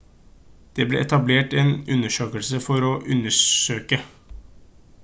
det 0.79 0.87
ble 0.93 1.03
etablert 1.05 1.53
en 1.65 1.69
undersøkelse 1.97 2.63
for 2.69 2.89
å 2.89 2.99
undersøke 3.17 4.03